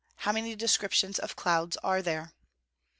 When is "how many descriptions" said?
0.23-1.19